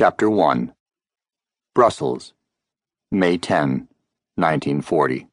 [0.00, 0.72] Chapter 1
[1.74, 2.32] Brussels,
[3.10, 3.86] May 10,
[4.36, 5.26] 1940.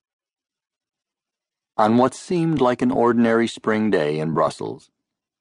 [1.78, 4.92] On what seemed like an ordinary spring day in Brussels,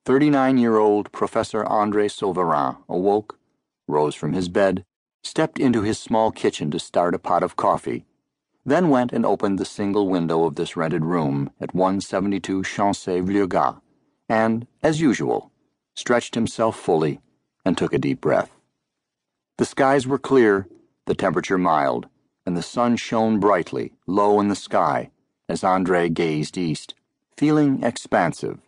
[0.04, 3.36] 39 year old Professor Andre Sauverin awoke,
[3.88, 4.84] rose from his bed,
[5.24, 8.04] stepped into his small kitchen to start a pot of coffee,
[8.64, 13.80] then went and opened the single window of this rented room at 172 Chancey-Vliegas,
[14.28, 15.50] and, as usual,
[15.96, 17.18] stretched himself fully
[17.64, 18.55] and took a deep breath.
[19.58, 20.68] The skies were clear,
[21.06, 22.08] the temperature mild,
[22.44, 25.10] and the sun shone brightly, low in the sky,
[25.48, 26.94] as Andre gazed east,
[27.36, 28.60] feeling expansive.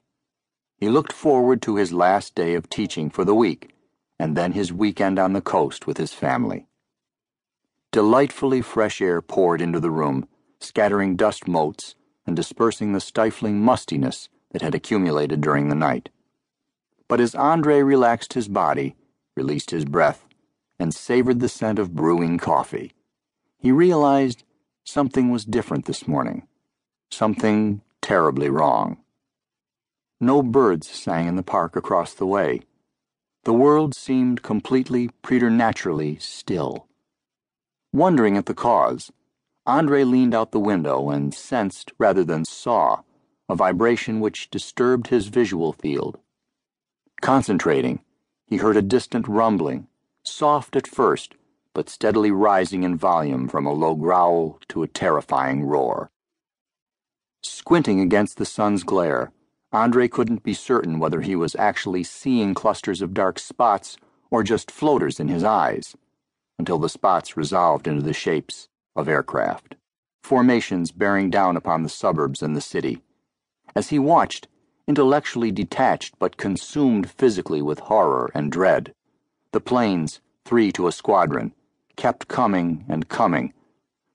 [0.76, 3.74] He looked forward to his last day of teaching for the week,
[4.18, 6.66] and then his weekend on the coast with his family.
[7.92, 10.26] Delightfully fresh air poured into the room,
[10.60, 11.94] scattering dust motes
[12.26, 16.08] and dispersing the stifling mustiness that had accumulated during the night.
[17.08, 18.96] But as Andre relaxed his body,
[19.36, 20.27] released his breath,
[20.78, 22.92] and savored the scent of brewing coffee.
[23.58, 24.44] He realized
[24.84, 26.46] something was different this morning,
[27.10, 28.98] something terribly wrong.
[30.20, 32.62] No birds sang in the park across the way.
[33.44, 36.86] The world seemed completely preternaturally still.
[37.92, 39.10] Wondering at the cause,
[39.66, 43.02] Andre leaned out the window and sensed, rather than saw,
[43.48, 46.18] a vibration which disturbed his visual field.
[47.20, 48.00] Concentrating,
[48.46, 49.88] he heard a distant rumbling
[50.28, 51.34] soft at first,
[51.74, 56.10] but steadily rising in volume from a low growl to a terrifying roar.
[57.42, 59.32] Squinting against the sun's glare,
[59.72, 63.96] Andre couldn't be certain whether he was actually seeing clusters of dark spots
[64.30, 65.96] or just floaters in his eyes,
[66.58, 69.76] until the spots resolved into the shapes of aircraft,
[70.22, 73.02] formations bearing down upon the suburbs and the city.
[73.76, 74.48] As he watched,
[74.86, 78.92] intellectually detached but consumed physically with horror and dread,
[79.52, 81.52] the planes, three to a squadron,
[81.96, 83.52] kept coming and coming,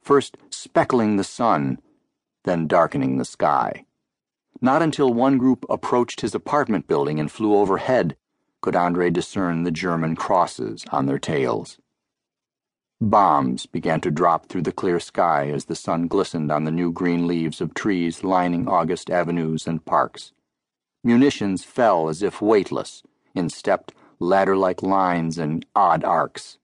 [0.02, 1.80] first speckling the sun,
[2.44, 3.86] then darkening the sky.
[4.62, 8.16] Not until one group approached his apartment building and flew overhead
[8.62, 11.78] could Andre discern the German crosses on their tails.
[13.02, 16.90] Bombs began to drop through the clear sky as the sun glistened on the new
[16.90, 20.31] green leaves of trees lining August avenues and parks.
[21.03, 23.03] Munitions fell as if weightless,
[23.36, 26.57] in stepped ladder like lines and odd arcs.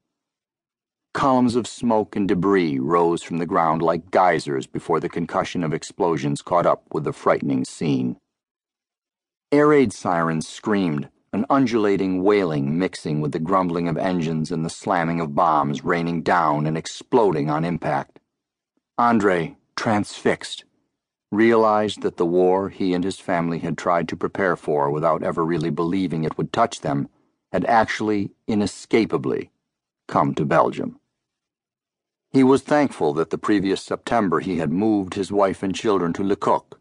[1.14, 5.74] Columns of smoke and debris rose from the ground like geysers before the concussion of
[5.74, 8.18] explosions caught up with the frightening scene.
[9.52, 14.70] Air raid sirens screamed, an undulating wailing mixing with the grumbling of engines and the
[14.70, 18.20] slamming of bombs raining down and exploding on impact.
[18.98, 20.64] Andre, transfixed,
[21.32, 25.44] realized that the war he and his family had tried to prepare for without ever
[25.44, 27.10] really believing it would touch them
[27.52, 29.52] had actually, inescapably,
[30.08, 31.00] come to Belgium.
[32.32, 36.24] He was thankful that the previous September he had moved his wife and children to
[36.24, 36.80] Le Coq,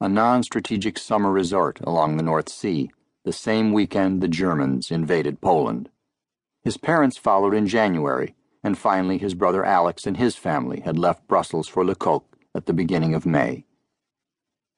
[0.00, 2.90] a non strategic summer resort along the North Sea,
[3.24, 5.90] the same weekend the Germans invaded Poland.
[6.62, 11.28] His parents followed in January, and finally his brother Alex and his family had left
[11.28, 13.66] Brussels for Le Coq at the beginning of May.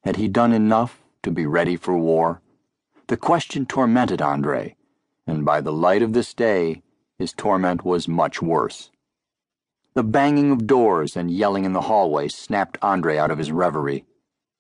[0.03, 2.43] Had he done enough to be ready for war?
[3.07, 4.77] The question tormented Andre
[5.31, 6.83] and by the light of this day,
[7.17, 8.91] his torment was much worse.
[9.95, 14.05] The banging of doors and yelling in the hallway snapped Andre out of his reverie.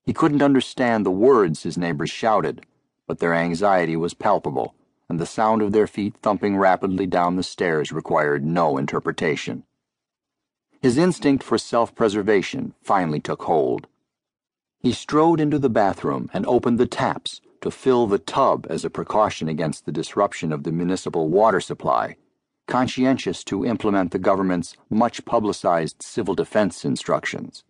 [0.04, 2.64] He couldn't understand the words his neighbors shouted,
[3.06, 4.74] but their anxiety was palpable,
[5.08, 9.64] and the sound of their feet thumping rapidly down the stairs required no interpretation.
[10.80, 13.86] His instinct for self preservation finally took hold.
[14.78, 18.90] He strode into the bathroom and opened the taps to fill the tub as a
[18.90, 22.16] precaution against the disruption of the municipal water supply,
[22.66, 27.64] conscientious to implement the government's much publicized civil defense instructions.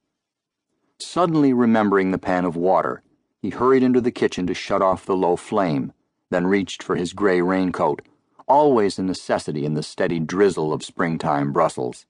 [0.98, 3.02] Suddenly remembering the pan of water,
[3.40, 5.92] he hurried into the kitchen to shut off the low flame,
[6.30, 8.02] then reached for his gray raincoat,
[8.46, 12.04] always a necessity in the steady drizzle of springtime Brussels.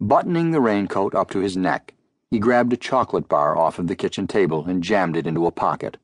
[0.00, 1.94] Buttoning the raincoat up to his neck,
[2.30, 5.52] he grabbed a chocolate bar off of the kitchen table and jammed it into a
[5.52, 5.96] pocket.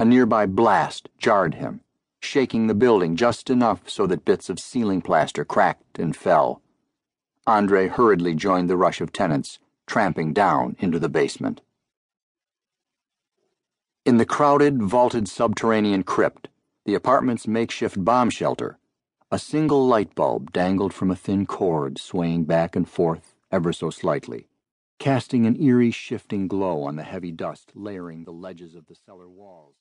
[0.00, 1.82] A nearby blast jarred him,
[2.22, 6.62] shaking the building just enough so that bits of ceiling plaster cracked and fell.
[7.46, 11.60] Andre hurriedly joined the rush of tenants, tramping down into the basement.
[14.06, 16.48] In the crowded, vaulted subterranean crypt,
[16.86, 18.78] the apartment's makeshift bomb shelter,
[19.30, 23.90] a single light bulb dangled from a thin cord swaying back and forth ever so
[23.90, 24.48] slightly,
[24.98, 29.28] casting an eerie shifting glow on the heavy dust layering the ledges of the cellar
[29.28, 29.74] walls.